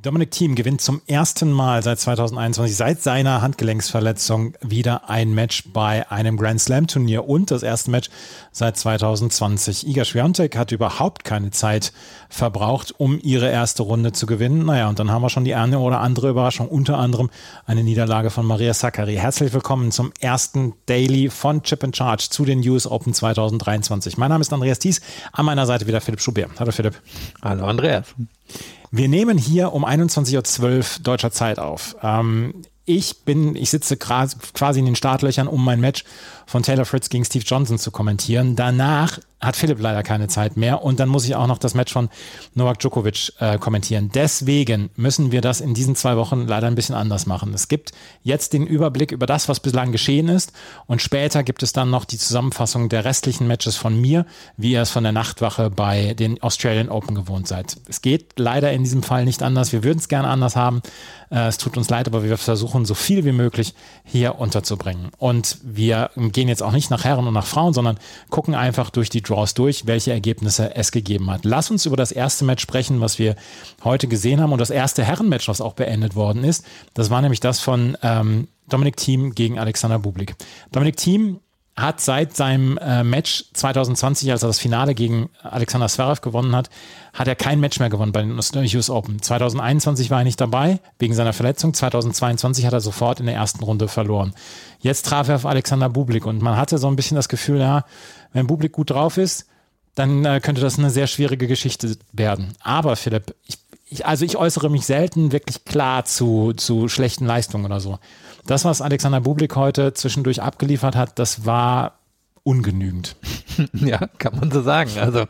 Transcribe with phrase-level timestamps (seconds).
[0.00, 6.08] Dominik Thiem gewinnt zum ersten Mal seit 2021, seit seiner Handgelenksverletzung, wieder ein Match bei
[6.08, 8.08] einem Grand Slam Turnier und das erste Match
[8.52, 9.88] seit 2020.
[9.88, 11.92] Iga Swiatek hat überhaupt keine Zeit
[12.28, 14.66] verbraucht, um ihre erste Runde zu gewinnen.
[14.66, 17.28] Naja, und dann haben wir schon die eine oder andere Überraschung, unter anderem
[17.66, 19.16] eine Niederlage von Maria Sakkari.
[19.16, 24.16] Herzlich willkommen zum ersten Daily von Chip and Charge zu den US Open 2023.
[24.16, 25.00] Mein Name ist Andreas Thies,
[25.32, 26.52] an meiner Seite wieder Philipp Schubert.
[26.60, 26.94] Hallo Philipp.
[27.42, 28.14] Hallo Andreas.
[28.90, 31.96] Wir nehmen hier um 21.12 Uhr deutscher Zeit auf.
[32.02, 36.04] Ähm, ich bin, ich sitze quasi in den Startlöchern, um mein Match
[36.48, 38.56] von Taylor Fritz gegen Steve Johnson zu kommentieren.
[38.56, 41.92] Danach hat Philipp leider keine Zeit mehr und dann muss ich auch noch das Match
[41.92, 42.08] von
[42.54, 44.10] Novak Djokovic äh, kommentieren.
[44.12, 47.54] Deswegen müssen wir das in diesen zwei Wochen leider ein bisschen anders machen.
[47.54, 50.52] Es gibt jetzt den Überblick über das, was bislang geschehen ist
[50.86, 54.82] und später gibt es dann noch die Zusammenfassung der restlichen Matches von mir, wie ihr
[54.82, 57.76] es von der Nachtwache bei den Australian Open gewohnt seid.
[57.88, 59.72] Es geht leider in diesem Fall nicht anders.
[59.72, 60.82] Wir würden es gerne anders haben.
[61.30, 65.10] Äh, es tut uns leid, aber wir versuchen so viel wie möglich hier unterzubringen.
[65.18, 67.98] Und wir gehen jetzt auch nicht nach Herren und nach Frauen, sondern
[68.30, 71.44] gucken einfach durch die Draws durch, welche Ergebnisse es gegeben hat.
[71.44, 73.34] Lass uns über das erste Match sprechen, was wir
[73.82, 76.64] heute gesehen haben und das erste Herrenmatch, was auch beendet worden ist.
[76.94, 80.36] Das war nämlich das von ähm, Dominik Thiem gegen Alexander Bublik.
[80.70, 81.40] Dominik Thiem
[81.78, 86.70] hat seit seinem äh, Match 2020, als er das Finale gegen Alexander Zverev gewonnen hat,
[87.12, 89.22] hat er kein Match mehr gewonnen bei den US Open.
[89.22, 91.72] 2021 war er nicht dabei, wegen seiner Verletzung.
[91.74, 94.34] 2022 hat er sofort in der ersten Runde verloren.
[94.80, 97.84] Jetzt traf er auf Alexander Bublik und man hatte so ein bisschen das Gefühl, ja,
[98.32, 99.46] wenn Bublik gut drauf ist,
[99.94, 102.54] dann äh, könnte das eine sehr schwierige Geschichte werden.
[102.60, 107.64] Aber Philipp, ich, ich, also ich äußere mich selten wirklich klar zu, zu schlechten Leistungen
[107.64, 107.98] oder so.
[108.48, 111.98] Das, was Alexander Bublik heute zwischendurch abgeliefert hat, das war
[112.42, 113.14] ungenügend.
[113.72, 114.92] Ja, kann man so sagen.
[115.00, 115.24] Also,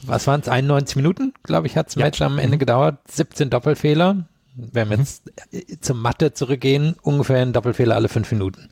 [0.00, 0.48] was waren es?
[0.48, 2.06] 91 Minuten, glaube ich, hat das ja.
[2.06, 2.96] Match am Ende gedauert.
[3.10, 4.24] 17 Doppelfehler.
[4.54, 5.82] Wenn wir jetzt mhm.
[5.82, 8.70] zum Mathe zurückgehen, ungefähr ein Doppelfehler alle fünf Minuten.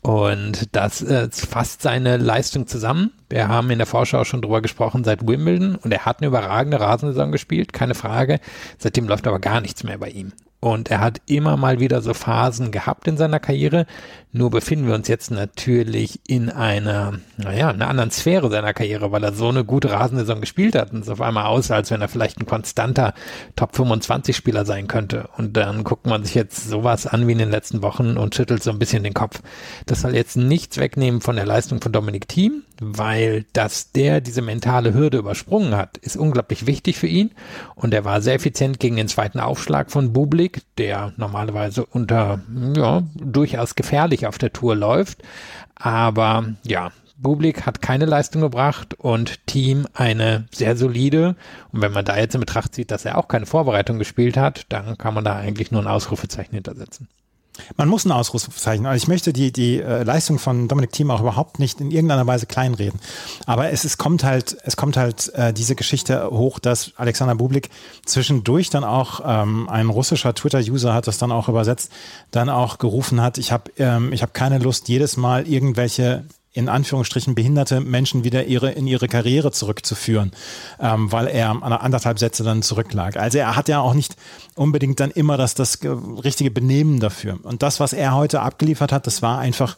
[0.00, 3.12] Und das äh, fasst seine Leistung zusammen.
[3.30, 6.80] Wir haben in der Vorschau schon drüber gesprochen seit Wimbledon und er hat eine überragende
[6.80, 8.40] Rasensaison gespielt, keine Frage.
[8.76, 10.32] Seitdem läuft aber gar nichts mehr bei ihm.
[10.60, 13.86] Und er hat immer mal wieder so Phasen gehabt in seiner Karriere.
[14.30, 19.24] Nur befinden wir uns jetzt natürlich in einer, naja, einer anderen Sphäre seiner Karriere, weil
[19.24, 22.08] er so eine gute Rasensaison gespielt hat und es auf einmal aussah, als wenn er
[22.08, 23.14] vielleicht ein konstanter
[23.56, 25.30] Top 25 Spieler sein könnte.
[25.38, 28.62] Und dann guckt man sich jetzt sowas an wie in den letzten Wochen und schüttelt
[28.62, 29.40] so ein bisschen den Kopf.
[29.86, 33.19] Das soll jetzt nichts wegnehmen von der Leistung von Dominik Thiem, weil
[33.52, 37.30] dass der diese mentale Hürde übersprungen hat, ist unglaublich wichtig für ihn.
[37.74, 42.40] Und er war sehr effizient gegen den zweiten Aufschlag von Bublik, der normalerweise unter,
[42.76, 45.22] ja, durchaus gefährlich auf der Tour läuft.
[45.74, 51.36] Aber ja, Bublik hat keine Leistung gebracht und Team eine sehr solide.
[51.72, 54.64] Und wenn man da jetzt in Betracht zieht, dass er auch keine Vorbereitung gespielt hat,
[54.70, 57.08] dann kann man da eigentlich nur ein Ausrufezeichen hintersetzen.
[57.76, 58.86] Man muss ein Ausrufezeichen.
[58.86, 62.26] Also ich möchte die, die äh, Leistung von Dominik Thiem auch überhaupt nicht in irgendeiner
[62.26, 63.00] Weise kleinreden.
[63.46, 67.70] Aber es, es kommt halt, es kommt halt äh, diese Geschichte hoch, dass Alexander Bublik
[68.04, 71.90] zwischendurch dann auch ähm, ein russischer Twitter-User hat das dann auch übersetzt,
[72.30, 77.34] dann auch gerufen hat, ich habe ähm, hab keine Lust, jedes Mal irgendwelche in Anführungsstrichen
[77.34, 80.32] behinderte Menschen wieder ihre, in ihre Karriere zurückzuführen,
[80.80, 83.16] ähm, weil er an anderthalb Sätze dann zurücklag.
[83.16, 84.16] Also er hat ja auch nicht
[84.56, 85.78] unbedingt dann immer das, das
[86.24, 87.38] richtige Benehmen dafür.
[87.44, 89.76] Und das, was er heute abgeliefert hat, das war einfach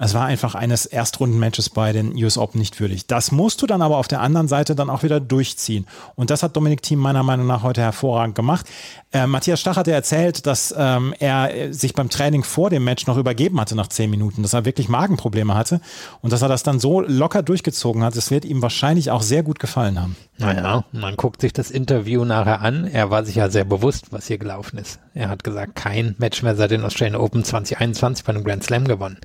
[0.00, 3.06] es war einfach eines Erstrundenmatches bei den US Open nicht würdig.
[3.06, 5.86] Das musst du dann aber auf der anderen Seite dann auch wieder durchziehen.
[6.14, 8.66] Und das hat Dominik Thiem meiner Meinung nach heute hervorragend gemacht.
[9.12, 13.06] Äh, Matthias Stach hat ja erzählt, dass ähm, er sich beim Training vor dem Match
[13.06, 15.82] noch übergeben hatte nach zehn Minuten, dass er wirklich Magenprobleme hatte
[16.22, 18.16] und dass er das dann so locker durchgezogen hat.
[18.16, 20.16] Das wird ihm wahrscheinlich auch sehr gut gefallen haben.
[20.38, 22.86] Naja, man guckt sich das Interview nachher an.
[22.86, 24.98] Er war sich ja sehr bewusst, was hier gelaufen ist.
[25.12, 28.88] Er hat gesagt, kein Match mehr seit den Australian Open 2021 bei einem Grand Slam
[28.88, 29.18] gewonnen.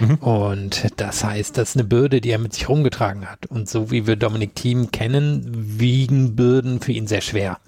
[0.00, 0.18] Mhm.
[0.22, 3.46] Und das heißt, das ist eine Bürde, die er mit sich rumgetragen hat.
[3.46, 5.42] Und so wie wir Dominik Thiem kennen,
[5.80, 7.58] wiegen Bürden für ihn sehr schwer.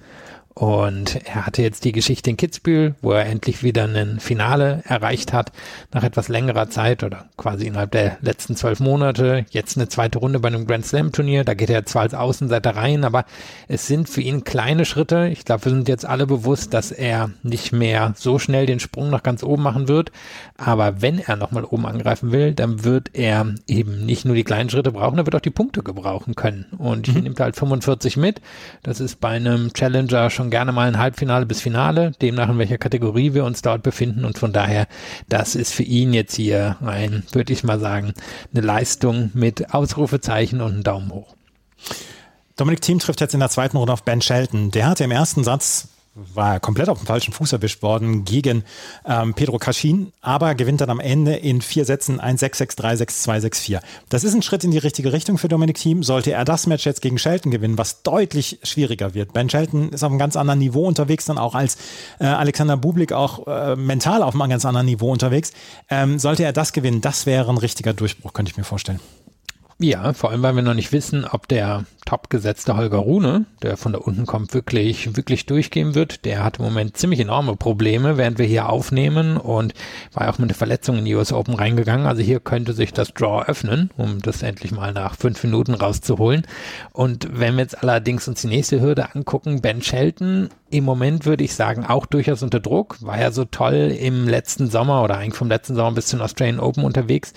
[0.54, 5.32] Und er hatte jetzt die Geschichte in Kitzbühel, wo er endlich wieder ein Finale erreicht
[5.32, 5.50] hat,
[5.92, 9.46] nach etwas längerer Zeit oder quasi innerhalb der letzten zwölf Monate.
[9.50, 11.42] Jetzt eine zweite Runde bei einem Grand Slam Turnier.
[11.42, 13.24] Da geht er zwar als Außenseiter rein, aber
[13.66, 15.26] es sind für ihn kleine Schritte.
[15.26, 19.10] Ich glaube, wir sind jetzt alle bewusst, dass er nicht mehr so schnell den Sprung
[19.10, 20.12] nach ganz oben machen wird.
[20.56, 24.70] Aber wenn er nochmal oben angreifen will, dann wird er eben nicht nur die kleinen
[24.70, 26.66] Schritte brauchen, er wird auch die Punkte gebrauchen können.
[26.78, 27.24] Und hier mhm.
[27.24, 28.40] nimmt er halt 45 mit.
[28.84, 32.58] Das ist bei einem Challenger schon schon gerne mal ein Halbfinale bis Finale, demnach in
[32.58, 34.86] welcher Kategorie wir uns dort befinden und von daher,
[35.26, 38.12] das ist für ihn jetzt hier ein, würde ich mal sagen,
[38.52, 41.34] eine Leistung mit Ausrufezeichen und einen Daumen hoch.
[42.56, 44.70] Dominik Thiem trifft jetzt in der zweiten Runde auf Ben Shelton.
[44.70, 48.64] Der hatte im ersten Satz war komplett auf dem falschen Fuß erwischt worden gegen
[49.04, 53.80] ähm, Pedro Caschin, aber gewinnt dann am Ende in vier Sätzen 1-6-6-3, 6-2, 6-4.
[54.08, 56.02] Das ist ein Schritt in die richtige Richtung für Dominik Thiem.
[56.02, 59.32] Sollte er das Match jetzt gegen Shelton gewinnen, was deutlich schwieriger wird.
[59.32, 61.76] Ben Shelton ist auf einem ganz anderen Niveau unterwegs, dann auch als
[62.20, 65.52] äh, Alexander Bublik auch äh, mental auf einem ganz anderen Niveau unterwegs.
[65.90, 69.00] Ähm, sollte er das gewinnen, das wäre ein richtiger Durchbruch, könnte ich mir vorstellen.
[69.80, 73.92] Ja, vor allem, weil wir noch nicht wissen, ob der topgesetzte Holger Rune, der von
[73.92, 76.24] da unten kommt, wirklich, wirklich durchgehen wird.
[76.24, 79.74] Der hat im Moment ziemlich enorme Probleme, während wir hier aufnehmen und
[80.12, 82.06] war auch mit der Verletzung in die US Open reingegangen.
[82.06, 86.46] Also hier könnte sich das Draw öffnen, um das endlich mal nach fünf Minuten rauszuholen.
[86.92, 91.44] Und wenn wir jetzt allerdings uns die nächste Hürde angucken, Ben Shelton im Moment würde
[91.44, 95.34] ich sagen auch durchaus unter Druck, war ja so toll im letzten Sommer oder eigentlich
[95.34, 97.32] vom letzten Sommer bis zum Australian Open unterwegs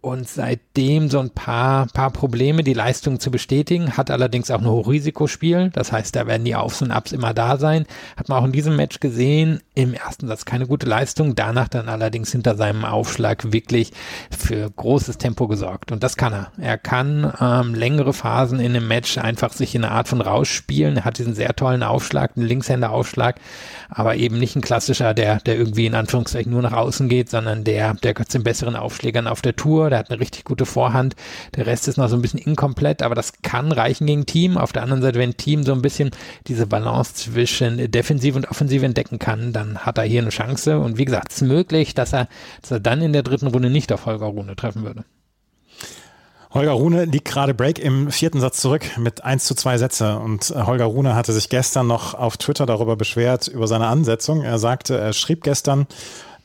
[0.00, 4.66] und seitdem so ein paar, paar Probleme, die Leistung zu bestätigen, hat allerdings auch ein
[4.66, 5.70] Hochrisikospiel.
[5.72, 7.84] Das heißt, da werden die Aufs und Ups immer da sein.
[8.16, 9.60] Hat man auch in diesem Match gesehen.
[9.74, 13.92] Im ersten Satz keine gute Leistung, danach dann allerdings hinter seinem Aufschlag wirklich
[14.30, 15.90] für großes Tempo gesorgt.
[15.90, 16.52] Und das kann er.
[16.58, 20.52] Er kann ähm, längere Phasen in einem Match einfach sich in eine Art von Rausch
[20.52, 20.98] spielen.
[20.98, 23.40] Er hat diesen sehr tollen Aufschlag, einen Linkshänder-Aufschlag,
[23.88, 27.64] aber eben nicht ein klassischer, der, der irgendwie in Anführungszeichen nur nach außen geht, sondern
[27.64, 31.16] der, der zu den besseren Aufschlägern auf der Tour der hat eine richtig gute Vorhand.
[31.56, 34.56] Der Rest ist noch so ein bisschen inkomplett, aber das kann reichen gegen Team.
[34.56, 36.10] Auf der anderen Seite, wenn Team so ein bisschen
[36.46, 40.78] diese Balance zwischen Defensive und Offensive entdecken kann, dann hat er hier eine Chance.
[40.78, 42.28] Und wie gesagt, es ist möglich, dass er,
[42.62, 45.04] dass er dann in der dritten Runde nicht auf Holger Rune treffen würde.
[46.50, 50.18] Holger Rune liegt gerade Break im vierten Satz zurück mit 1 zu 2 Sätze.
[50.18, 54.42] Und äh, Holger Rune hatte sich gestern noch auf Twitter darüber beschwert, über seine Ansetzung.
[54.42, 55.86] Er sagte, er schrieb gestern,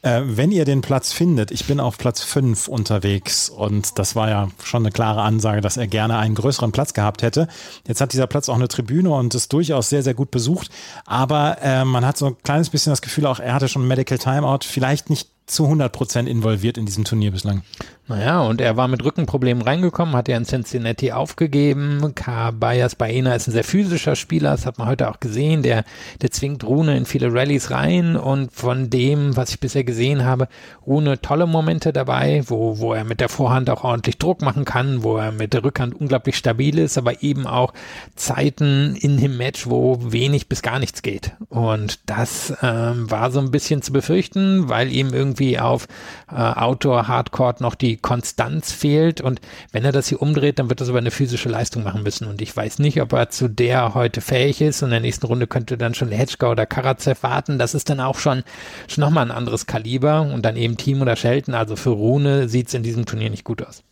[0.03, 4.29] äh, wenn ihr den Platz findet, ich bin auf Platz 5 unterwegs und das war
[4.29, 7.47] ja schon eine klare Ansage, dass er gerne einen größeren Platz gehabt hätte.
[7.87, 10.69] Jetzt hat dieser Platz auch eine Tribüne und ist durchaus sehr, sehr gut besucht,
[11.05, 14.17] aber äh, man hat so ein kleines bisschen das Gefühl, auch er hatte schon Medical
[14.17, 17.63] Timeout, vielleicht nicht zu 100 Prozent involviert in diesem Turnier bislang.
[18.05, 22.13] Naja, und er war mit Rückenproblemen reingekommen, hat ja in Cincinnati aufgegeben.
[22.59, 25.63] Bayers Baena ist ein sehr physischer Spieler, das hat man heute auch gesehen.
[25.63, 25.85] Der,
[26.21, 30.49] der zwingt Rune in viele Rallyes rein und von dem, was ich bisher gesehen habe,
[30.85, 35.03] Rune tolle Momente dabei, wo, wo er mit der Vorhand auch ordentlich Druck machen kann,
[35.03, 37.73] wo er mit der Rückhand unglaublich stabil ist, aber eben auch
[38.15, 41.31] Zeiten in dem Match, wo wenig bis gar nichts geht.
[41.47, 45.87] Und das ähm, war so ein bisschen zu befürchten, weil ihm irgendwie auf
[46.29, 49.41] äh, Outdoor Hardcore noch die Konstanz fehlt und
[49.71, 52.27] wenn er das hier umdreht, dann wird das aber eine physische Leistung machen müssen.
[52.27, 55.25] Und ich weiß nicht, ob er zu der heute fähig ist und in der nächsten
[55.25, 58.43] Runde könnte dann schon Hetschka oder Karatsev warten, das ist dann auch schon,
[58.87, 62.67] schon nochmal ein anderes Kaliber und dann eben Team oder Shelton, also für Rune sieht
[62.67, 63.83] es in diesem Turnier nicht gut aus.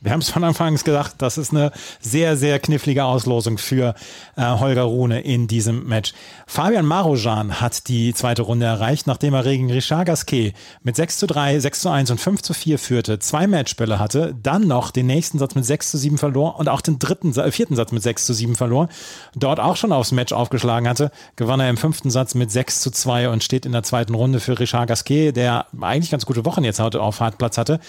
[0.00, 3.96] Wir haben es von Anfangs gesagt, das ist eine sehr, sehr knifflige Auslosung für
[4.36, 6.12] äh, Holger Rune in diesem Match.
[6.46, 10.52] Fabian Marojan hat die zweite Runde erreicht, nachdem er gegen Richard Gasquet
[10.84, 14.36] mit 6 zu 3, 6 zu 1 und 5 zu 4 führte, zwei Matchbälle hatte,
[14.40, 17.50] dann noch den nächsten Satz mit 6 zu 7 verlor und auch den dritten, äh,
[17.50, 18.88] vierten Satz mit 6 zu 7 verlor,
[19.34, 22.92] dort auch schon aufs Match aufgeschlagen hatte, gewann er im fünften Satz mit 6 zu
[22.92, 26.62] 2 und steht in der zweiten Runde für Richard Gasquet, der eigentlich ganz gute Wochen
[26.62, 27.80] jetzt heute auf Hartplatz hatte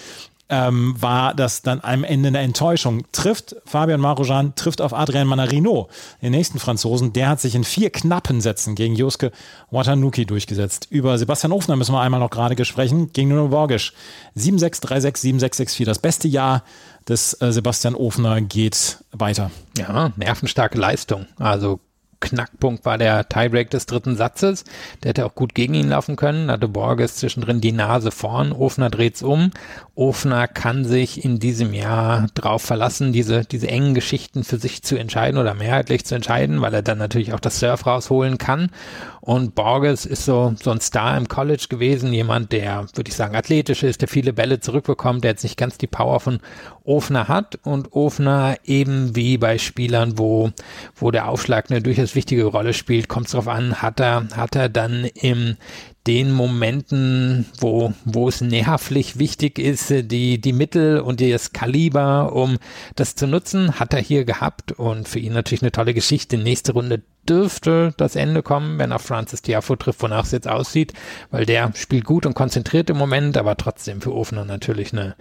[0.50, 3.04] ähm, war das dann am Ende eine Enttäuschung.
[3.12, 5.90] Trifft Fabian Marujan, trifft auf Adrian Manarino,
[6.22, 7.14] den nächsten Franzosen.
[7.14, 9.32] Der hat sich in vier knappen Sätzen gegen Joske
[9.70, 10.88] Watanuki durchgesetzt.
[10.90, 13.94] Über Sebastian Ofner müssen wir einmal noch gerade gesprochen, gegen Nuno Borgisch.
[14.36, 15.86] 7-6, 3-6, 7-6, 6-4.
[15.86, 16.64] Das beste Jahr
[17.08, 19.52] des äh, Sebastian Ofner geht weiter.
[19.78, 21.28] Ja, nervenstarke Leistung.
[21.38, 21.80] Also
[22.20, 24.64] Knackpunkt war der Tiebreak des dritten Satzes.
[25.04, 26.52] Der hätte auch gut gegen ihn laufen können.
[26.52, 28.52] hatte Borges zwischendrin die Nase vorn.
[28.52, 29.52] Ofner dreht's um.
[29.96, 34.98] Ofner kann sich in diesem Jahr drauf verlassen, diese, diese engen Geschichten für sich zu
[34.98, 38.72] entscheiden oder mehrheitlich zu entscheiden, weil er dann natürlich auch das Surf rausholen kann.
[39.30, 43.36] Und Borges ist so, so ein Star im College gewesen, jemand, der, würde ich sagen,
[43.36, 46.40] athletisch ist, der viele Bälle zurückbekommt, der jetzt nicht ganz die Power von
[46.84, 47.60] Ofner hat.
[47.62, 50.50] Und Ofner eben wie bei Spielern, wo,
[50.96, 54.56] wo der Aufschlag eine durchaus wichtige Rolle spielt, kommt es darauf an, hat er, hat
[54.56, 55.58] er dann im
[56.08, 62.58] den Momenten, wo, wo es nervlich wichtig ist, die, die Mittel und das Kaliber, um
[62.96, 66.38] das zu nutzen, hat er hier gehabt und für ihn natürlich eine tolle Geschichte.
[66.38, 70.94] Nächste Runde dürfte das Ende kommen, wenn er Francis Tiafo trifft, wonach es jetzt aussieht,
[71.32, 75.16] weil der spielt gut und konzentriert im Moment, aber trotzdem für Ofner natürlich eine,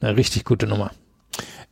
[0.00, 0.90] eine richtig gute Nummer.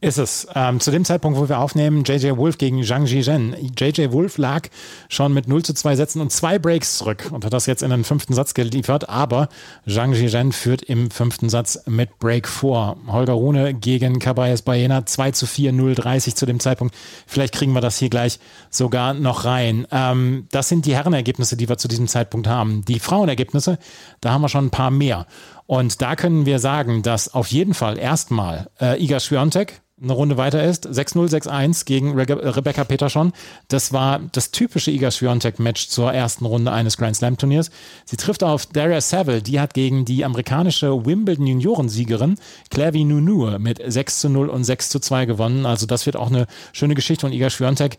[0.02, 0.46] Ist es.
[0.54, 3.54] Ähm, zu dem Zeitpunkt, wo wir aufnehmen, JJ Wolf gegen Zhang Zhizhen.
[3.78, 4.68] JJ Wolf lag
[5.10, 7.90] schon mit 0 zu 2 Sätzen und zwei Breaks zurück und hat das jetzt in
[7.90, 9.50] den fünften Satz geliefert, aber
[9.86, 12.96] Zhang Zhizhen führt im fünften Satz mit Break vor.
[13.08, 16.94] Holger Rune gegen Cabayes Baena 2 zu 4, 0 30 zu dem Zeitpunkt.
[17.26, 18.38] Vielleicht kriegen wir das hier gleich
[18.70, 19.86] sogar noch rein.
[19.90, 22.86] Ähm, das sind die Herrenergebnisse, die wir zu diesem Zeitpunkt haben.
[22.86, 23.78] Die Frauenergebnisse,
[24.22, 25.26] da haben wir schon ein paar mehr.
[25.70, 30.36] Und da können wir sagen, dass auf jeden Fall erstmal äh, Iga Swiatek eine Runde
[30.36, 30.88] weiter ist.
[30.88, 33.32] 6-0, 6-1 gegen Re Rebecca Peterson.
[33.68, 37.70] Das war das typische Iga Swiatek-Match zur ersten Runde eines Grand Slam-Turniers.
[38.04, 39.42] Sie trifft auf Daria Saville.
[39.42, 42.34] Die hat gegen die amerikanische Wimbledon-Juniorensiegerin
[42.70, 45.66] Clavi Nunu mit 6 0 und 6 2 gewonnen.
[45.66, 47.96] Also das wird auch eine schöne Geschichte und Iga Swiatek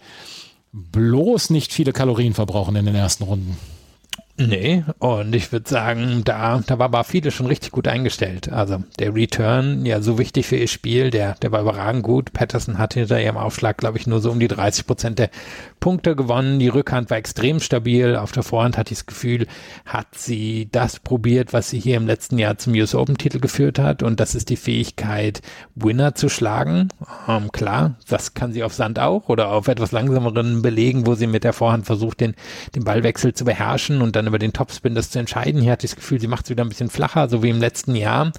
[0.73, 3.55] bloß nicht viele Kalorien verbrauchen in den ersten Runden.
[4.47, 8.51] Nee, und ich würde sagen, da, da war viele schon richtig gut eingestellt.
[8.51, 12.33] Also der Return, ja, so wichtig für ihr Spiel, der, der war überragend gut.
[12.33, 15.29] Patterson hatte hinter ihrem Aufschlag, glaube ich, nur so um die 30 Prozent der
[15.79, 16.59] Punkte gewonnen.
[16.59, 18.15] Die Rückhand war extrem stabil.
[18.15, 19.47] Auf der Vorhand hatte ich das Gefühl,
[19.85, 23.77] hat sie das probiert, was sie hier im letzten Jahr zum US Open Titel geführt
[23.79, 24.01] hat.
[24.01, 25.41] Und das ist die Fähigkeit,
[25.75, 26.89] Winner zu schlagen.
[27.27, 31.27] Ähm, klar, das kann sie auf Sand auch oder auf etwas langsameren Belegen, wo sie
[31.27, 32.35] mit der Vorhand versucht, den,
[32.75, 35.61] den Ballwechsel zu beherrschen und dann über den Topspin das zu entscheiden.
[35.61, 37.59] Hier hatte ich das Gefühl, sie macht es wieder ein bisschen flacher, so wie im
[37.59, 38.31] letzten Jahr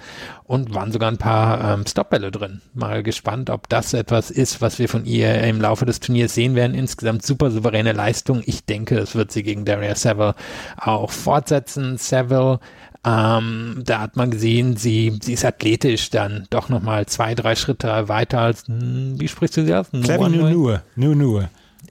[0.43, 2.61] und waren sogar ein paar ähm, Stopbälle drin.
[2.73, 6.55] Mal gespannt, ob das etwas ist, was wir von ihr im Laufe des Turniers sehen
[6.55, 6.73] werden.
[6.73, 8.41] Insgesamt super souveräne Leistung.
[8.45, 10.35] Ich denke, das wird sie gegen Daria Seville
[10.77, 11.97] auch fortsetzen.
[11.97, 12.59] Seville
[13.05, 18.07] ähm, da hat man gesehen, sie, sie ist athletisch dann doch nochmal zwei, drei Schritte
[18.07, 19.87] weiter als, hm, wie sprichst du sie aus?
[19.91, 20.77] Clever Nunu.
[20.95, 21.43] Nunu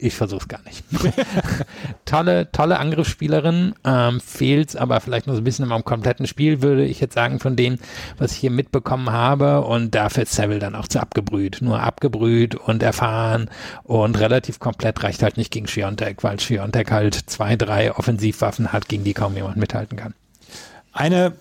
[0.03, 0.85] ich versuche es gar nicht.
[2.05, 6.85] tolle, tolle Angriffsspielerin, ähm, fehlt aber vielleicht noch so ein bisschen im kompletten Spiel, würde
[6.85, 7.79] ich jetzt sagen, von denen,
[8.19, 9.63] was ich hier mitbekommen habe.
[9.63, 11.59] Und dafür ist Seville dann auch zu abgebrüht.
[11.63, 13.49] Nur abgebrüht und erfahren
[13.85, 18.89] und relativ komplett reicht halt nicht gegen Schiontek, weil Schiontek halt zwei, drei Offensivwaffen hat,
[18.89, 20.15] gegen die kaum jemand mithalten kann.
[20.93, 21.35] Eine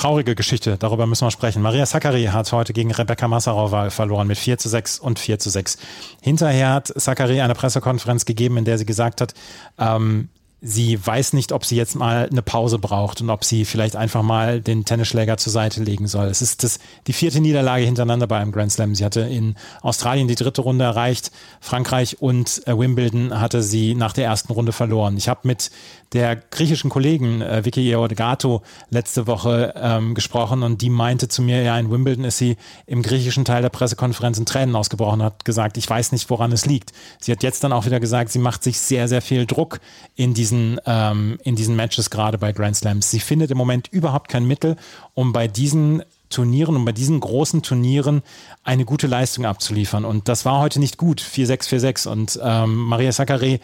[0.00, 1.60] traurige Geschichte, darüber müssen wir sprechen.
[1.60, 5.50] Maria Sakkari hat heute gegen Rebecca Massarova verloren mit 4 zu 6 und 4 zu
[5.50, 5.76] 6.
[6.22, 9.34] Hinterher hat Sakkari eine Pressekonferenz gegeben, in der sie gesagt hat,
[9.78, 10.30] ähm,
[10.62, 14.22] sie weiß nicht, ob sie jetzt mal eine Pause braucht und ob sie vielleicht einfach
[14.22, 16.26] mal den Tennisschläger zur Seite legen soll.
[16.26, 18.94] Es ist das, die vierte Niederlage hintereinander bei einem Grand Slam.
[18.94, 24.12] Sie hatte in Australien die dritte Runde erreicht, Frankreich und äh, Wimbledon hatte sie nach
[24.12, 25.16] der ersten Runde verloren.
[25.16, 25.70] Ich habe mit
[26.12, 31.62] der griechischen Kollegen äh, Vicky Iodegato letzte Woche ähm, gesprochen und die meinte zu mir,
[31.62, 35.76] ja, in Wimbledon ist sie im griechischen Teil der Pressekonferenz in Tränen ausgebrochen, hat gesagt,
[35.76, 36.92] ich weiß nicht, woran es liegt.
[37.20, 39.80] Sie hat jetzt dann auch wieder gesagt, sie macht sich sehr, sehr viel Druck
[40.16, 43.10] in diesen, ähm, in diesen Matches, gerade bei Grand Slams.
[43.10, 44.76] Sie findet im Moment überhaupt kein Mittel,
[45.14, 48.22] um bei diesen Turnieren und bei diesen großen Turnieren
[48.62, 50.04] eine gute Leistung abzuliefern.
[50.04, 52.08] Und das war heute nicht gut, 4-6, 4-6.
[52.08, 53.60] Und ähm, Maria Sakkari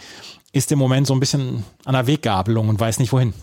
[0.52, 3.34] ist im Moment so ein bisschen an der Weggabelung und weiß nicht wohin.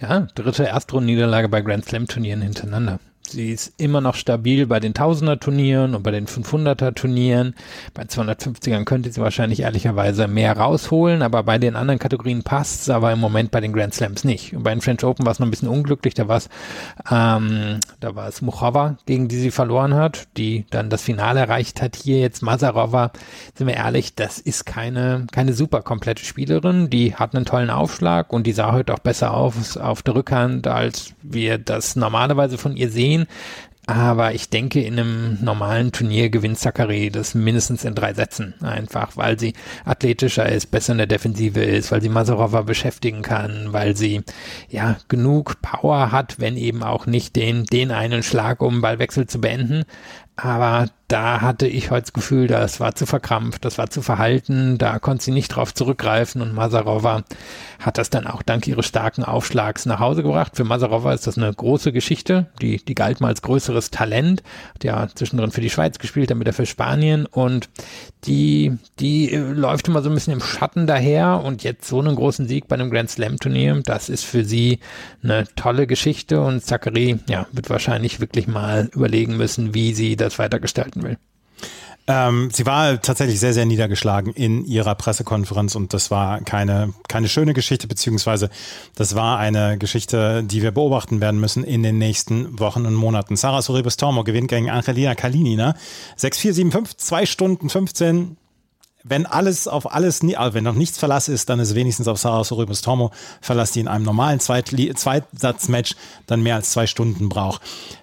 [0.00, 2.98] Ja, dritte Erstrundenniederlage bei Grand Slam Turnieren hintereinander.
[3.28, 7.54] Sie ist immer noch stabil bei den Tausender-Turnieren und bei den 500er-Turnieren.
[7.94, 12.90] Bei 250ern könnte sie wahrscheinlich ehrlicherweise mehr rausholen, aber bei den anderen Kategorien passt es,
[12.90, 14.54] aber im Moment bei den Grand Slams nicht.
[14.54, 16.14] Und bei den French Open war es noch ein bisschen unglücklich.
[16.14, 16.48] Da war es,
[17.10, 21.80] ähm, da war es Muchova, gegen die sie verloren hat, die dann das Finale erreicht
[21.80, 21.96] hat.
[21.96, 23.12] Hier jetzt Mazarova,
[23.54, 26.90] sind wir ehrlich, das ist keine, keine super komplette Spielerin.
[26.90, 30.66] Die hat einen tollen Aufschlag und die sah heute auch besser aus auf der Rückhand,
[30.66, 33.11] als wir das normalerweise von ihr sehen.
[33.86, 38.54] Aber ich denke, in einem normalen Turnier gewinnt Zachary das mindestens in drei Sätzen.
[38.62, 39.54] Einfach, weil sie
[39.84, 44.22] athletischer ist, besser in der Defensive ist, weil sie Maserova beschäftigen kann, weil sie,
[44.68, 49.40] ja, genug Power hat, wenn eben auch nicht den, den einen Schlag, um Ballwechsel zu
[49.40, 49.82] beenden.
[50.36, 54.78] Aber da hatte ich heute das Gefühl, das war zu verkrampft, das war zu verhalten,
[54.78, 57.22] da konnte sie nicht drauf zurückgreifen und Masarova
[57.78, 60.56] hat das dann auch dank ihres starken Aufschlags nach Hause gebracht.
[60.56, 64.42] Für Masarova ist das eine große Geschichte, die, die galt mal als größeres Talent,
[64.80, 67.68] der zwischendrin für die Schweiz gespielt, dann wieder für Spanien und
[68.24, 72.16] die, die äh, läuft immer so ein bisschen im Schatten daher und jetzt so einen
[72.16, 74.78] großen Sieg bei einem Grand Slam Turnier, das ist für sie
[75.22, 80.38] eine tolle Geschichte und Zachary, ja, wird wahrscheinlich wirklich mal überlegen müssen, wie sie das
[80.38, 81.18] weitergestalten will.
[82.08, 87.28] Ähm, sie war tatsächlich sehr, sehr niedergeschlagen in ihrer Pressekonferenz und das war keine, keine
[87.28, 88.50] schöne Geschichte, beziehungsweise
[88.96, 93.36] das war eine Geschichte, die wir beobachten werden müssen in den nächsten Wochen und Monaten.
[93.36, 95.76] Sarah Soribus Tormo gewinnt gegen Angelina Kalinina.
[96.18, 98.36] 6-4-7-5, 2 Stunden 15
[99.04, 102.44] wenn alles auf alles, also wenn noch nichts Verlass ist, dann ist wenigstens auf Sarah
[102.44, 107.62] Soribus Tomo Verlass, die in einem normalen Zweitsatzmatch dann mehr als zwei Stunden braucht.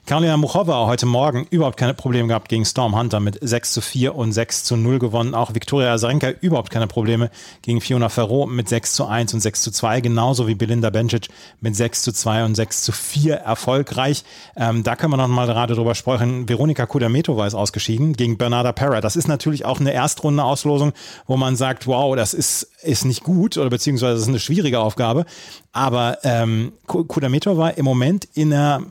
[0.10, 4.16] Karolina Muchova heute Morgen überhaupt keine Probleme gehabt gegen Storm Hunter mit 6 zu 4
[4.16, 5.36] und 6 zu 0 gewonnen.
[5.36, 7.30] Auch Viktoria Azarenka überhaupt keine Probleme
[7.62, 11.28] gegen Fiona Ferro mit 6 zu 1 und 6 zu 2, genauso wie Belinda Bencic
[11.62, 14.24] mit 6 zu 2 und 6 zu 4 erfolgreich.
[14.56, 16.50] Ähm, da können wir noch mal gerade drüber sprechen.
[16.50, 19.02] Veronika Kudametova ist ausgeschieden gegen Bernarda Pera.
[19.02, 20.89] Das ist natürlich auch eine Erstrunde-Auslosung,
[21.28, 24.80] wo man sagt, wow, das ist, ist nicht gut oder beziehungsweise das ist eine schwierige
[24.80, 25.26] Aufgabe.
[25.72, 28.84] Aber ähm, Kudametova im Moment in einer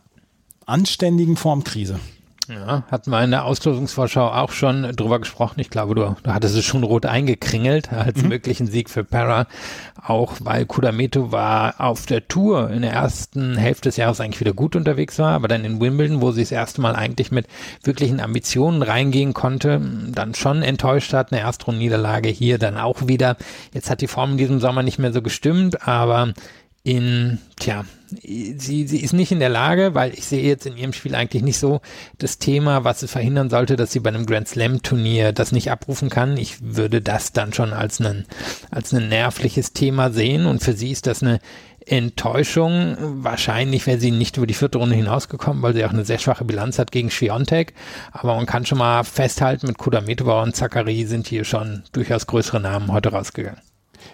[0.66, 1.98] anständigen Formkrise.
[2.48, 5.60] Ja, hatten wir in der Auslosungsvorschau auch schon drüber gesprochen.
[5.60, 8.28] Ich glaube, du, du hattest es schon rot eingekringelt als mhm.
[8.28, 9.46] möglichen Sieg für Para.
[10.02, 14.54] Auch weil Kudameto war auf der Tour in der ersten Hälfte des Jahres eigentlich wieder
[14.54, 17.46] gut unterwegs war, aber dann in Wimbledon, wo sie das erste Mal eigentlich mit
[17.82, 21.32] wirklichen Ambitionen reingehen konnte, dann schon enttäuscht hat.
[21.32, 23.36] Eine Erstrundenniederlage hier dann auch wieder.
[23.74, 26.32] Jetzt hat die Form in diesem Sommer nicht mehr so gestimmt, aber
[26.88, 27.84] in, tja,
[28.22, 31.42] sie, sie ist nicht in der Lage, weil ich sehe jetzt in ihrem Spiel eigentlich
[31.42, 31.82] nicht so
[32.16, 35.70] das Thema, was sie verhindern sollte, dass sie bei einem Grand Slam Turnier das nicht
[35.70, 36.38] abrufen kann.
[36.38, 38.24] Ich würde das dann schon als ein,
[38.70, 41.40] als ein nervliches Thema sehen und für sie ist das eine
[41.84, 42.96] Enttäuschung.
[42.98, 46.46] Wahrscheinlich wäre sie nicht über die vierte Runde hinausgekommen, weil sie auch eine sehr schwache
[46.46, 47.74] Bilanz hat gegen Schwiontek.
[48.12, 52.60] Aber man kann schon mal festhalten, mit Kudametova und Zachary sind hier schon durchaus größere
[52.60, 53.60] Namen heute rausgegangen.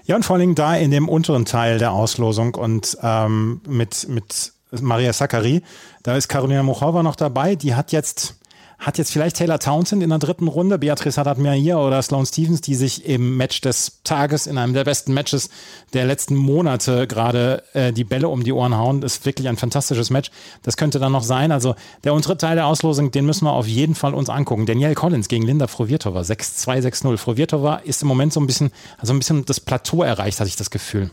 [0.05, 4.53] Ja, und vor allem da in dem unteren Teil der Auslosung und ähm, mit, mit
[4.71, 5.63] Maria Sakkari,
[6.03, 7.55] da ist Karolina Muchova noch dabei.
[7.57, 8.39] Die hat jetzt
[8.79, 12.61] hat jetzt vielleicht Taylor Townsend in der dritten Runde, Beatrice Haddad hier oder Sloane Stevens,
[12.61, 15.49] die sich im Match des Tages, in einem der besten Matches
[15.93, 19.01] der letzten Monate gerade äh, die Bälle um die Ohren hauen.
[19.01, 20.31] Das ist wirklich ein fantastisches Match.
[20.63, 21.53] Das könnte dann noch sein.
[21.53, 24.67] Also der untere Teil der Auslosung, den müssen wir auf jeden Fall uns angucken.
[24.67, 27.17] Danielle Collins gegen Linda Frovirtova, 6-2, 6-0.
[27.17, 30.57] Frovirtova ist im Moment so ein bisschen, also ein bisschen das Plateau erreicht, hatte ich
[30.57, 31.11] das Gefühl.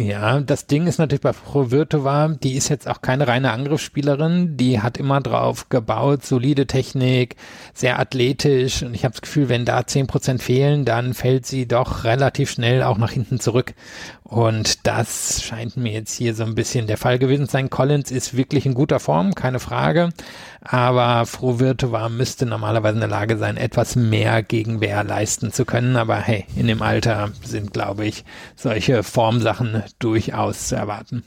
[0.00, 4.56] Ja, das Ding ist natürlich bei Frau Wirtova, die ist jetzt auch keine reine Angriffsspielerin,
[4.56, 7.34] die hat immer drauf gebaut, solide Technik,
[7.74, 8.84] sehr athletisch.
[8.84, 12.48] Und ich habe das Gefühl, wenn da zehn Prozent fehlen, dann fällt sie doch relativ
[12.48, 13.74] schnell auch nach hinten zurück
[14.28, 17.70] und das scheint mir jetzt hier so ein bisschen der Fall gewesen zu sein.
[17.70, 20.10] Collins ist wirklich in guter Form, keine Frage.
[20.60, 25.96] Aber Frohwirtova müsste normalerweise in der Lage sein, etwas mehr Gegenwehr leisten zu können.
[25.96, 31.24] Aber hey, in dem Alter sind, glaube ich, solche Formsachen durchaus zu erwarten.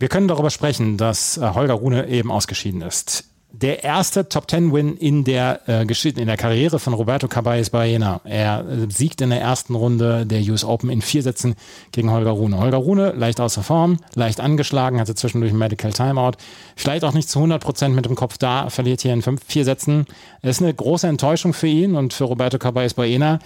[0.00, 4.72] Wir können darüber sprechen, dass äh, Holger Rune eben ausgeschieden ist der erste Top Ten
[4.72, 8.20] Win in der äh, in der Karriere von Roberto Caballes Baena.
[8.24, 11.54] Er äh, siegt in der ersten Runde der US Open in vier Sätzen
[11.92, 12.58] gegen Holger Rune.
[12.58, 16.32] Holger Rune leicht außer Form, leicht angeschlagen, hatte zwischendurch ein Medical Timeout.
[16.76, 19.64] Vielleicht auch nicht zu 100 Prozent mit dem Kopf da, verliert hier in fünf, vier
[19.64, 20.06] Sätzen.
[20.42, 23.40] Es ist eine große Enttäuschung für ihn und für Roberto Caballes Baena.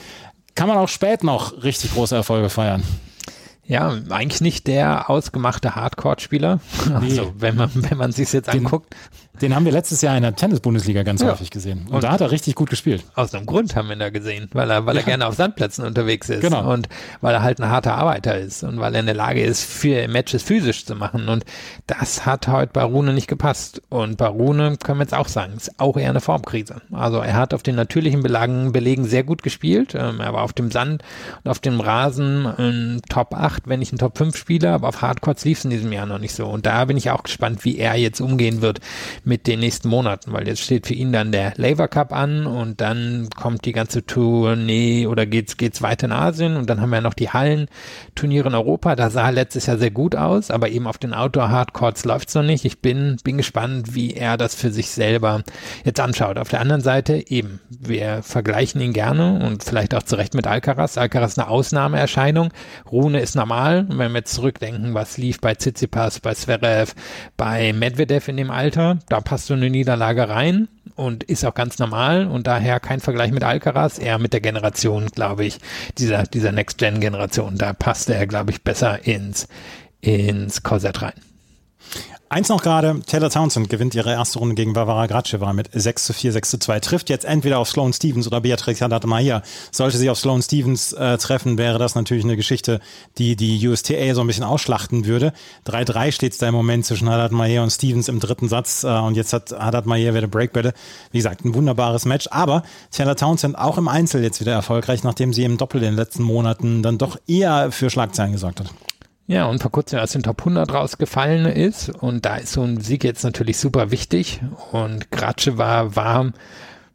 [0.55, 2.83] Kann man auch spät noch richtig große Erfolge feiern.
[3.67, 6.61] Ja, eigentlich nicht der ausgemachte Hardcore-Spieler.
[6.95, 8.95] Also, wenn man, wenn man sich jetzt anguckt.
[9.43, 11.33] Den haben wir letztes Jahr in der Tennis-Bundesliga ganz ja.
[11.33, 11.87] häufig gesehen.
[11.89, 13.05] Und, und, da hat er richtig gut gespielt.
[13.17, 15.01] Aus einem Grund haben wir ihn da gesehen, weil er, weil ja.
[15.01, 16.41] er gerne auf Sandplätzen unterwegs ist.
[16.41, 16.73] Genau.
[16.73, 16.89] Und
[17.21, 20.07] weil er halt ein harter Arbeiter ist und weil er in der Lage ist, für
[20.07, 21.29] Matches physisch zu machen.
[21.29, 21.45] Und
[21.89, 23.83] das hat heute bei Rune nicht gepasst.
[23.89, 26.81] Und bei Rune können wir jetzt auch sagen, ist auch eher eine Formkrise.
[26.93, 29.97] Also er hat auf den natürlichen Belagen, Belegen sehr gut gespielt.
[29.97, 31.03] Ähm, er war auf dem Sand
[31.43, 35.03] und auf dem Rasen ein Top 8, wenn nicht ein Top 5 Spieler, aber auf
[35.03, 36.47] Hardcourts lief es in diesem Jahr noch nicht so.
[36.47, 38.79] Und da bin ich auch gespannt, wie er jetzt umgehen wird
[39.25, 42.81] mit den nächsten Monaten, weil jetzt steht für ihn dann der Labour Cup an und
[42.81, 47.01] dann kommt die ganze Tournee oder geht's, geht's weiter in Asien und dann haben wir
[47.01, 48.97] noch die Hallenturniere in Europa.
[48.97, 52.43] Da sah letztes Jahr sehr gut aus, aber eben auf den Outdoor Hardcourts läuft's noch
[52.43, 52.65] nicht.
[52.65, 55.43] Ich bin, bin gespannt, wie er das für sich selber
[55.85, 56.39] jetzt anschaut.
[56.39, 60.47] Auf der anderen Seite eben, wir vergleichen ihn gerne und vielleicht auch zu Recht mit
[60.47, 60.99] Alcaraz.
[60.99, 62.51] Alcaraz ist eine Ausnahmeerscheinung.
[62.91, 63.87] Rune ist normal.
[63.89, 66.95] Und wenn wir jetzt zurückdenken, was lief bei Tsitsipas, bei Zverev,
[67.37, 71.79] bei Medvedev in dem Alter, da passt so eine Niederlage rein und ist auch ganz
[71.79, 75.59] normal und daher kein Vergleich mit Alcaraz, eher mit der Generation, glaube ich,
[75.99, 77.57] dieser, dieser Next-Gen-Generation.
[77.57, 79.47] Da passt er, glaube ich, besser ins,
[80.01, 81.13] ins Korsett rein.
[82.31, 86.13] Eins noch gerade, Taylor Townsend gewinnt ihre erste Runde gegen Barbara Graceva mit 6 zu
[86.15, 86.81] 4, 6 zu 2.
[86.81, 89.43] Trifft jetzt entweder auf Sloane Stevens oder Beatrice Haddad Mahia.
[89.71, 92.81] Sollte sie auf Sloane Stevens äh, treffen, wäre das natürlich eine Geschichte,
[93.19, 95.33] die die USTA so ein bisschen ausschlachten würde.
[95.67, 98.89] 3-3 steht es da im Moment zwischen Haddad Mahia und Stevens im dritten Satz äh,
[98.89, 100.73] und jetzt hat Haddad Mahia wieder Breakbälle.
[101.13, 105.35] Wie gesagt, ein wunderbares Match, aber Taylor Townsend auch im Einzel jetzt wieder erfolgreich, nachdem
[105.35, 108.71] sie im Doppel in den letzten Monaten dann doch eher für Schlagzeilen gesorgt hat.
[109.27, 111.89] Ja, und vor kurzem aus den Top 100 rausgefallen ist.
[111.89, 114.41] Und da ist so ein Sieg jetzt natürlich super wichtig.
[114.71, 116.35] Und Gratsche war warm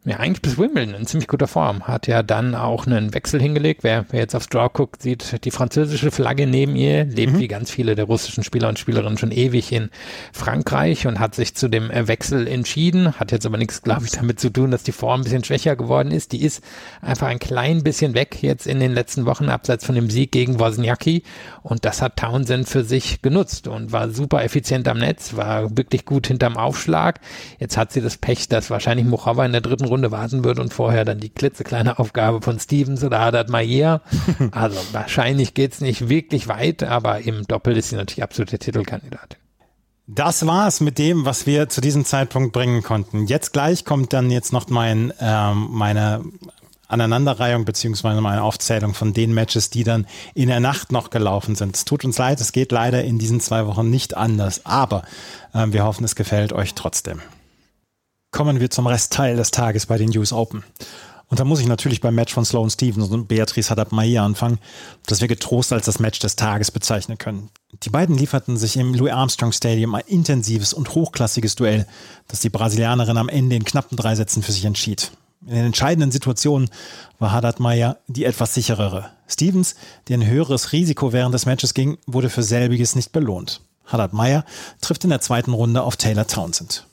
[0.06, 1.86] ja, eigentlich bis Wimbledon in ziemlich guter Form.
[1.86, 3.84] Hat ja dann auch einen Wechsel hingelegt.
[3.84, 7.38] Wer, wer jetzt auf Draw guckt, sieht die französische Flagge neben ihr, lebt mhm.
[7.38, 9.90] wie ganz viele der russischen Spieler und Spielerinnen schon ewig in
[10.32, 13.20] Frankreich und hat sich zu dem Wechsel entschieden.
[13.20, 15.76] Hat jetzt aber nichts, glaube ich, damit zu tun, dass die Form ein bisschen schwächer
[15.76, 16.32] geworden ist.
[16.32, 16.64] Die ist
[17.02, 20.58] einfach ein klein bisschen weg jetzt in den letzten Wochen, abseits von dem Sieg gegen
[20.58, 21.24] Wozniacki.
[21.62, 26.06] Und das hat Townsend für sich genutzt und war super effizient am Netz, war wirklich
[26.06, 27.20] gut hinterm Aufschlag.
[27.58, 30.72] Jetzt hat sie das Pech, dass wahrscheinlich Muchova in der dritten Runde warten wird und
[30.72, 34.00] vorher dann die klitzekleine Aufgabe von Stevens oder Haddad Mayer.
[34.52, 39.38] Also wahrscheinlich geht's nicht wirklich weit, aber im Doppel ist sie natürlich absolute Titelkandidatin.
[40.06, 43.26] Das war's mit dem, was wir zu diesem Zeitpunkt bringen konnten.
[43.26, 46.24] Jetzt gleich kommt dann jetzt noch mein, ähm, meine
[46.90, 51.76] Aneinanderreihung beziehungsweise meine Aufzählung von den Matches, die dann in der Nacht noch gelaufen sind.
[51.76, 55.02] Es tut uns leid, es geht leider in diesen zwei Wochen nicht anders, aber
[55.54, 57.20] äh, wir hoffen, es gefällt euch trotzdem.
[58.32, 60.64] Kommen wir zum Restteil des Tages bei den US Open.
[61.30, 64.58] Und da muss ich natürlich beim Match von Sloane Stevens und Beatrice Haddad-Maia anfangen,
[65.06, 67.50] das wir getrost als das Match des Tages bezeichnen können.
[67.84, 71.86] Die beiden lieferten sich im Louis Armstrong Stadium ein intensives und hochklassiges Duell,
[72.26, 75.12] das die Brasilianerin am Ende in knappen drei Sätzen für sich entschied.
[75.46, 76.68] In den entscheidenden Situationen
[77.18, 79.10] war Haddad Meyer die etwas sicherere.
[79.28, 79.76] Stevens,
[80.08, 83.60] der ein höheres Risiko während des Matches ging, wurde für selbiges nicht belohnt.
[83.86, 84.44] Haddad Meyer
[84.80, 86.86] trifft in der zweiten Runde auf Taylor Townsend.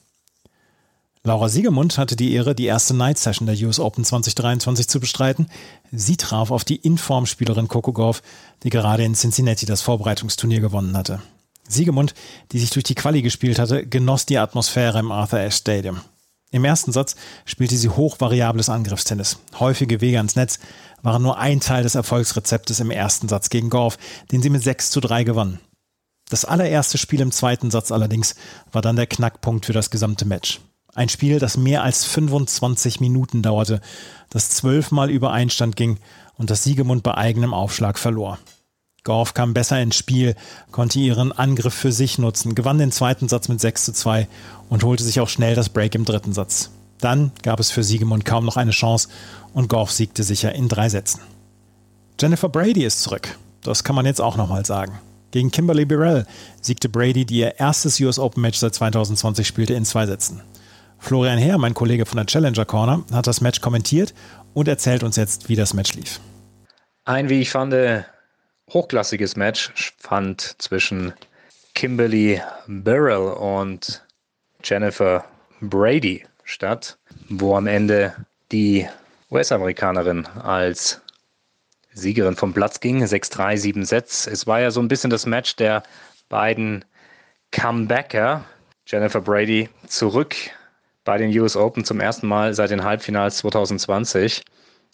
[1.27, 5.47] Laura Siegemund hatte die Ehre, die erste Night Session der US Open 2023 zu bestreiten.
[5.91, 8.23] Sie traf auf die Informspielerin Coco Gauff,
[8.63, 11.21] die gerade in Cincinnati das Vorbereitungsturnier gewonnen hatte.
[11.67, 12.13] Siegemund,
[12.53, 15.99] die sich durch die Quali gespielt hatte, genoss die Atmosphäre im Arthur Ashe Stadium.
[16.51, 19.37] Im ersten Satz spielte sie hochvariables Angriffstennis.
[19.59, 20.59] Häufige Wege ans Netz
[21.01, 23.97] waren nur ein Teil des Erfolgsrezeptes im ersten Satz gegen Golf,
[24.31, 25.59] den sie mit 6 zu 3 gewann.
[26.29, 28.35] Das allererste Spiel im zweiten Satz allerdings
[28.71, 30.61] war dann der Knackpunkt für das gesamte Match.
[30.97, 33.81] Ein Spiel, das mehr als 25 Minuten dauerte,
[34.31, 35.99] das zwölfmal über Einstand ging
[36.39, 38.39] und das Siegemund bei eigenem Aufschlag verlor.
[39.03, 40.35] Gorf kam besser ins Spiel,
[40.71, 44.27] konnte ihren Angriff für sich nutzen, gewann den zweiten Satz mit 6 zu 2
[44.69, 46.71] und holte sich auch schnell das Break im dritten Satz.
[46.99, 49.09] Dann gab es für Siegemund kaum noch eine Chance
[49.53, 51.21] und Gorf siegte sicher in drei Sätzen.
[52.19, 53.37] Jennifer Brady ist zurück.
[53.61, 54.97] Das kann man jetzt auch nochmal sagen.
[55.29, 56.25] Gegen Kimberly Burrell
[56.59, 60.41] siegte Brady, die ihr erstes US Open Match seit 2020 spielte, in zwei Sätzen.
[60.99, 64.13] Florian Herr, mein Kollege von der Challenger Corner, hat das Match kommentiert
[64.53, 66.19] und erzählt uns jetzt, wie das Match lief.
[67.05, 67.73] Ein, wie ich fand,
[68.71, 71.13] hochklassiges Match fand zwischen
[71.75, 74.03] Kimberly Burrell und
[74.63, 75.23] Jennifer
[75.61, 76.97] Brady statt,
[77.29, 78.15] wo am Ende
[78.51, 78.87] die
[79.31, 81.01] US-Amerikanerin als
[81.93, 83.03] Siegerin vom Platz ging.
[83.03, 84.27] 6-3, 7 Sets.
[84.27, 85.83] Es war ja so ein bisschen das Match der
[86.29, 86.85] beiden
[87.51, 88.43] Comebacker.
[88.85, 90.35] Jennifer Brady zurück
[91.07, 94.43] bei den US Open zum ersten Mal seit den Halbfinals 2020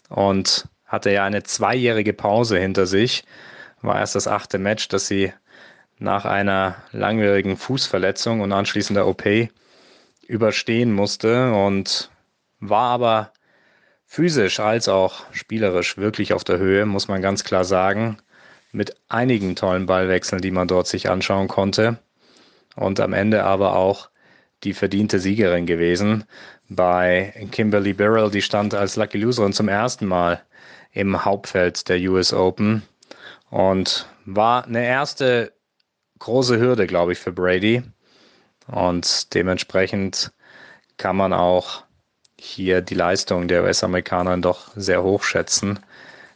[0.10, 3.24] und hatte ja eine zweijährige Pause hinter sich.
[3.82, 5.34] War erst das achte Match, das sie
[5.98, 9.24] nach einer langwierigen Fußverletzung und anschließender OP
[10.28, 12.12] überstehen musste und
[12.60, 13.34] war aber
[14.06, 18.18] physisch als auch spielerisch wirklich auf der Höhe, muss man ganz klar sagen,
[18.72, 21.98] mit einigen tollen Ballwechseln, die man dort sich anschauen konnte.
[22.76, 24.10] Und am Ende aber auch
[24.64, 26.24] die verdiente Siegerin gewesen.
[26.70, 30.42] Bei Kimberly Burrell, die stand als Lucky Loserin zum ersten Mal
[30.92, 32.84] im Hauptfeld der US Open
[33.50, 35.54] und war eine erste
[36.20, 37.84] große Hürde, glaube ich, für Brady.
[38.68, 40.32] Und dementsprechend
[40.98, 41.84] kann man auch
[42.40, 45.80] hier die Leistung der US-Amerikaner doch sehr hoch schätzen.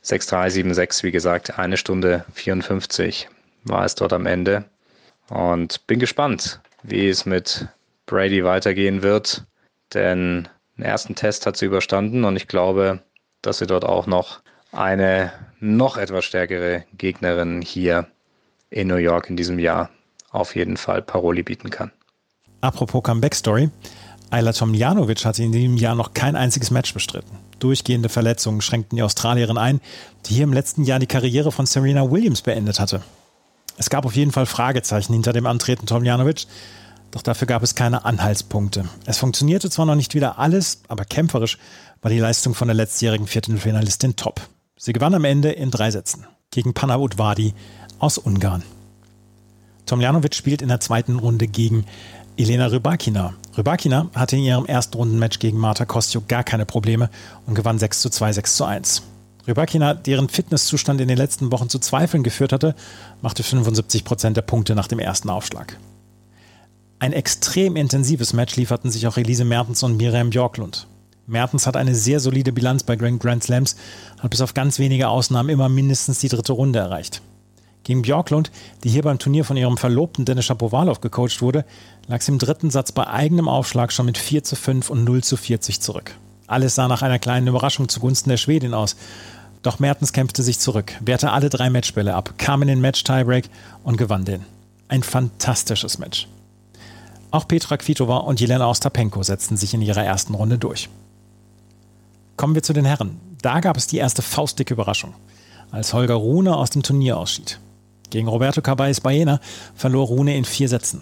[0.04, 3.30] 6-3-7-6, wie gesagt, eine Stunde 54
[3.64, 4.66] war es dort am Ende.
[5.30, 7.68] Und bin gespannt, wie es mit
[8.08, 9.46] Brady weitergehen wird.
[9.94, 13.04] Denn den ersten Test hat sie überstanden und ich glaube,
[13.44, 14.42] dass sie dort auch noch
[14.72, 18.08] eine noch etwas stärkere Gegnerin hier
[18.70, 19.90] in New York in diesem Jahr
[20.32, 21.92] auf jeden Fall Paroli bieten kann.
[22.62, 23.70] Apropos Comeback-Story.
[24.30, 27.38] Ayla Tomljanovic hatte in diesem Jahr noch kein einziges Match bestritten.
[27.60, 29.80] Durchgehende Verletzungen schränkten die Australierin ein,
[30.26, 33.02] die hier im letzten Jahr die Karriere von Serena Williams beendet hatte.
[33.78, 36.46] Es gab auf jeden Fall Fragezeichen hinter dem Antreten Tomljanovic,
[37.12, 38.86] doch dafür gab es keine Anhaltspunkte.
[39.06, 41.58] Es funktionierte zwar noch nicht wieder alles, aber kämpferisch
[42.02, 44.42] war die Leistung von der letztjährigen Viertelfinalistin top.
[44.78, 47.54] Sie gewann am Ende in drei Sätzen gegen Panavut Wadi
[48.00, 48.64] aus Ungarn.
[49.86, 51.86] Tomljanovic spielt in der zweiten Runde gegen
[52.38, 53.34] Elena Rybakina.
[53.58, 57.10] Rybakina hatte in ihrem ersten Rundenmatch gegen Marta Kostjuk gar keine Probleme
[57.48, 59.02] und gewann 6 zu 2, 6 zu 1.
[59.48, 62.76] Rybakina, deren Fitnesszustand in den letzten Wochen zu Zweifeln geführt hatte,
[63.22, 65.78] machte 75 Prozent der Punkte nach dem ersten Aufschlag.
[67.00, 70.88] Ein extrem intensives Match lieferten sich auch Elise Mertens und Miriam Björklund.
[71.28, 73.76] Mertens hat eine sehr solide Bilanz bei Grand Slams,
[74.20, 77.22] hat bis auf ganz wenige Ausnahmen immer mindestens die dritte Runde erreicht.
[77.84, 78.52] Gegen Björklund,
[78.84, 81.66] die hier beim Turnier von ihrem Verlobten Dennis Shapovalov gecoacht wurde,
[82.08, 85.24] lag sie im dritten Satz bei eigenem Aufschlag schon mit 4 zu 5 und 0
[85.24, 86.16] zu 40 zurück.
[86.48, 88.96] Alles sah nach einer kleinen Überraschung zugunsten der Schwedin aus.
[89.62, 93.50] Doch Mertens kämpfte sich zurück, wehrte alle drei Matchbälle ab, kam in den Match-Tiebreak
[93.84, 94.44] und gewann den.
[94.88, 96.28] Ein fantastisches Match.
[97.30, 100.90] Auch Petra Kvitova und Jelena Ostapenko setzten sich in ihrer ersten Runde durch.
[102.38, 103.20] Kommen wir zu den Herren.
[103.42, 105.14] Da gab es die erste faustdicke Überraschung,
[105.72, 107.60] als Holger Rune aus dem Turnier ausschied.
[108.10, 109.40] Gegen Roberto Caballés Baena
[109.76, 111.02] verlor Rune in vier Sätzen.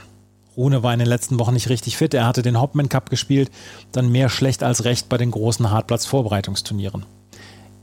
[0.58, 2.14] Rune war in den letzten Wochen nicht richtig fit.
[2.14, 3.52] Er hatte den Hopman Cup gespielt,
[3.92, 7.06] dann mehr schlecht als recht bei den großen Hartplatz-Vorbereitungsturnieren.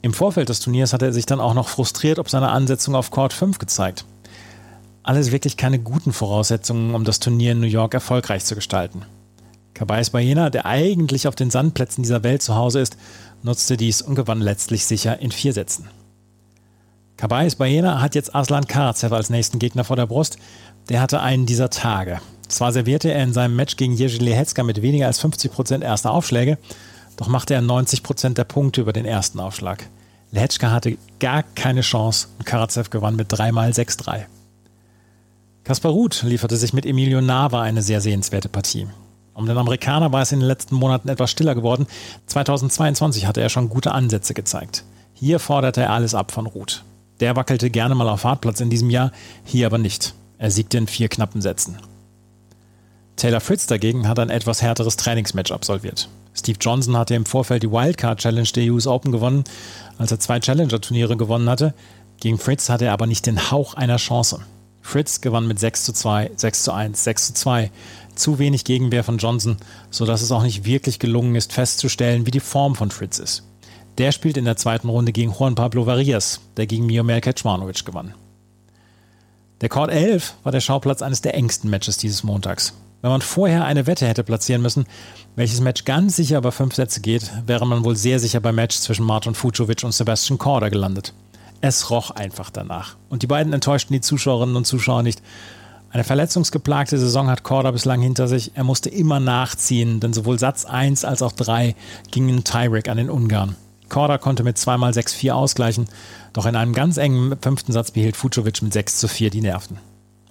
[0.01, 3.11] Im Vorfeld des Turniers hat er sich dann auch noch frustriert ob seine Ansetzung auf
[3.11, 4.05] Court 5 gezeigt.
[5.03, 9.03] Alles wirklich keine guten Voraussetzungen, um das Turnier in New York erfolgreich zu gestalten.
[9.75, 12.97] Caballés Baena, der eigentlich auf den Sandplätzen dieser Welt zu Hause ist,
[13.43, 15.89] nutzte dies und gewann letztlich sicher in vier Sätzen.
[17.19, 20.37] Caballés Baena hat jetzt Aslan Karatsev als nächsten Gegner vor der Brust.
[20.89, 22.21] Der hatte einen dieser Tage.
[22.49, 26.59] Zwar servierte er in seinem Match gegen Jerzy Lehecka mit weniger als 50% erster Aufschläge,
[27.17, 29.87] doch machte er 90% der Punkte über den ersten Aufschlag.
[30.33, 34.27] Lehecka hatte gar keine Chance und Karatsev gewann mit 3 mal 6-3.
[35.73, 38.87] Kaspar Ruth lieferte sich mit Emilio Nava eine sehr sehenswerte Partie.
[39.33, 41.87] Um den Amerikaner war es in den letzten Monaten etwas stiller geworden.
[42.27, 44.85] 2022 hatte er schon gute Ansätze gezeigt.
[45.15, 46.85] Hier forderte er alles ab von Ruth.
[47.21, 49.13] Der wackelte gerne mal auf Hartplatz in diesem Jahr,
[49.47, 50.13] hier aber nicht.
[50.37, 51.79] Er siegte in vier knappen Sätzen.
[53.17, 56.11] Taylor Fritz dagegen hat ein etwas härteres Trainingsmatch absolviert.
[56.35, 59.45] Steve Johnson hatte im Vorfeld die Wildcard Challenge der US Open gewonnen,
[59.97, 61.73] als er zwei Challenger-Turniere gewonnen hatte.
[62.21, 64.41] Gegen Fritz hatte er aber nicht den Hauch einer Chance.
[64.83, 67.71] Fritz gewann mit 6 zu 2, 6 zu 1, 6 zu 2
[68.15, 69.57] zu wenig Gegenwehr von Johnson,
[69.91, 73.45] sodass es auch nicht wirklich gelungen ist, festzustellen, wie die Form von Fritz ist.
[73.99, 78.15] Der spielt in der zweiten Runde gegen Juan Pablo Varias, der gegen Miomir Kecmanovic gewann.
[79.61, 82.75] Der Court 11 war der Schauplatz eines der engsten Matches dieses Montags.
[83.01, 84.87] Wenn man vorher eine Wette hätte platzieren müssen,
[85.37, 88.77] welches Match ganz sicher über fünf Sätze geht, wäre man wohl sehr sicher beim Match
[88.77, 91.13] zwischen Martin Fucovic und Sebastian Korda gelandet.
[91.63, 92.97] Es roch einfach danach.
[93.09, 95.23] Und die beiden enttäuschten die Zuschauerinnen und Zuschauer nicht.
[95.91, 98.51] Eine verletzungsgeplagte Saison hat Korda bislang hinter sich.
[98.57, 101.77] Er musste immer nachziehen, denn sowohl Satz 1 als auch 3
[102.11, 103.55] gingen Tyrek an den Ungarn.
[103.89, 105.87] Korda konnte mit 2x6-4 ausgleichen,
[106.33, 109.79] doch in einem ganz engen fünften Satz behielt Fucovic mit 6 zu 4 die Nerven.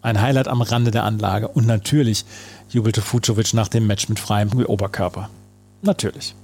[0.02, 2.26] Ein Highlight am Rande der Anlage und natürlich
[2.70, 5.30] jubelte Fucovic nach dem Match mit freiem Oberkörper.
[5.82, 6.36] Natürlich.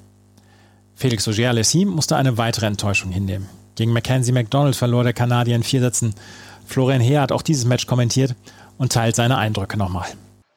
[0.96, 3.50] Felix Auger-Aliassime musste eine weitere Enttäuschung hinnehmen.
[3.78, 6.16] Gegen Mackenzie McDonald verlor der Kanadier in vier Sätzen.
[6.66, 8.36] Florian Heer hat auch dieses Match kommentiert
[8.80, 10.08] und teilt seine Eindrücke nochmal.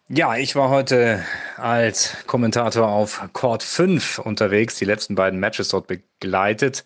[0.08, 1.22] Ja, ich war heute
[1.58, 6.82] als Kommentator auf Court 5 unterwegs, die letzten beiden Matches dort begleitet.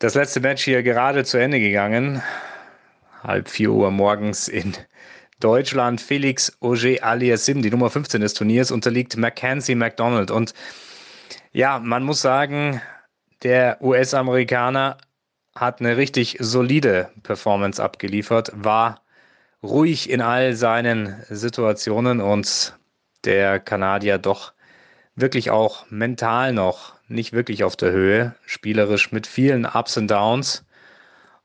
[0.00, 2.20] Das letzte Match hier gerade zu Ende gegangen.
[3.22, 4.74] Halb vier Uhr morgens in
[5.38, 6.00] Deutschland.
[6.00, 10.32] Felix Auger Aliasim, die Nummer 15 des Turniers, unterliegt Mackenzie McDonald.
[10.32, 10.54] Und
[11.52, 12.82] ja, man muss sagen,
[13.44, 14.96] der US-Amerikaner
[15.54, 19.02] hat eine richtig solide Performance abgeliefert, war
[19.62, 22.74] ruhig in all seinen Situationen und
[23.24, 24.52] der Kanadier doch
[25.14, 30.64] wirklich auch mental noch nicht wirklich auf der Höhe, spielerisch mit vielen Ups und Downs.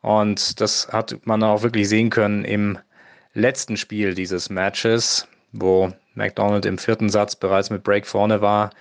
[0.01, 2.79] Und das hat man auch wirklich sehen können im
[3.33, 8.71] letzten Spiel dieses Matches, wo McDonald im vierten Satz bereits mit Break vorne war,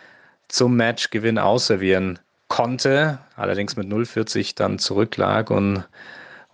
[0.47, 5.85] zum Matchgewinn ausservieren konnte, allerdings mit 0,40 dann zurücklag und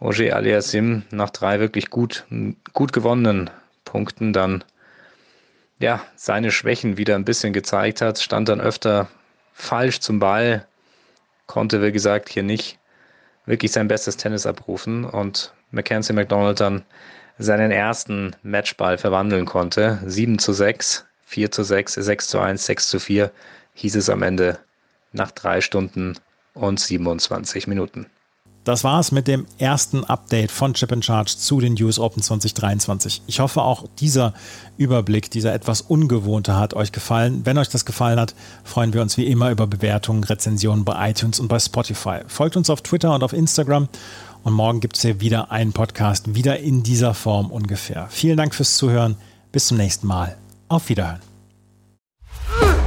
[0.00, 2.26] Roger Aliasim nach drei wirklich gut,
[2.72, 3.50] gut gewonnenen
[3.85, 4.64] Punkten dann
[5.78, 9.09] ja, seine Schwächen wieder ein bisschen gezeigt hat, stand dann öfter
[9.52, 10.66] falsch zum Ball,
[11.46, 12.78] konnte, wie gesagt, hier nicht
[13.46, 16.85] wirklich sein bestes Tennis abrufen und Mackenzie McDonald dann
[17.38, 20.00] seinen ersten Matchball verwandeln konnte.
[20.07, 23.30] 7 zu 6, 4 zu 6, 6 zu 1, 6 zu 4
[23.74, 24.59] hieß es am Ende
[25.14, 26.18] nach drei Stunden
[26.53, 28.07] und 27 Minuten.
[28.64, 33.22] Das war es mit dem ersten Update von Chip Charge zu den US Open 2023.
[33.27, 34.33] Ich hoffe auch dieser
[34.79, 37.44] Überblick, dieser etwas ungewohnte hat euch gefallen.
[37.44, 41.40] Wenn euch das gefallen hat, freuen wir uns wie immer über Bewertungen, Rezensionen bei iTunes
[41.40, 42.20] und bei Spotify.
[42.27, 43.87] Folgt uns auf Twitter und auf Instagram
[44.44, 48.07] und morgen gibt es hier wieder einen Podcast, wieder in dieser Form ungefähr.
[48.09, 49.16] Vielen Dank fürs Zuhören.
[49.53, 50.37] Bis zum nächsten Mal.
[50.68, 51.34] Auf Wiederhören.